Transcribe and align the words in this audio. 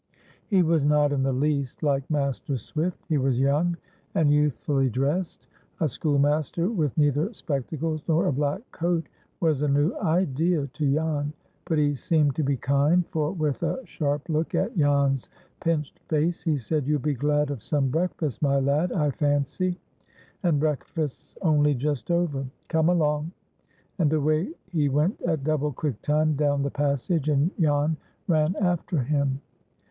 He 0.47 0.63
was 0.63 0.83
not 0.83 1.11
in 1.11 1.21
the 1.21 1.31
least 1.31 1.83
like 1.83 2.09
Master 2.09 2.57
Swift. 2.57 2.97
He 3.07 3.19
was 3.19 3.39
young, 3.39 3.77
and 4.15 4.31
youthfully 4.31 4.89
dressed. 4.89 5.45
A 5.79 5.87
schoolmaster 5.87 6.71
with 6.71 6.97
neither 6.97 7.31
spectacles 7.35 8.01
nor 8.07 8.25
a 8.25 8.33
black 8.33 8.61
coat 8.71 9.07
was 9.41 9.61
a 9.61 9.67
new 9.67 9.95
idea 9.99 10.65
to 10.65 10.91
Jan; 10.91 11.33
but 11.65 11.77
he 11.77 11.93
seemed 11.93 12.35
to 12.37 12.41
be 12.43 12.57
kind, 12.57 13.05
for, 13.09 13.31
with 13.33 13.61
a 13.61 13.85
sharp 13.85 14.27
look 14.27 14.55
at 14.55 14.75
Jan's 14.75 15.29
pinched 15.59 15.99
face, 16.09 16.41
he 16.41 16.57
said, 16.57 16.87
"You'll 16.87 16.97
be 16.97 17.13
glad 17.13 17.51
of 17.51 17.61
some 17.61 17.89
breakfast, 17.89 18.41
my 18.41 18.59
lad, 18.59 18.91
I 18.91 19.11
fancy; 19.11 19.77
and 20.41 20.59
breakfast's 20.59 21.37
only 21.43 21.75
just 21.75 22.09
over. 22.09 22.43
Come 22.69 22.89
along." 22.89 23.33
And 23.99 24.11
away 24.11 24.49
he 24.71 24.89
went 24.89 25.21
at 25.21 25.43
double 25.43 25.71
quick 25.71 26.01
time 26.01 26.33
down 26.35 26.63
the 26.63 26.71
passage, 26.71 27.29
and 27.29 27.51
Jan 27.59 27.97
ran 28.27 28.55
after 28.59 28.97
him. 28.97 29.39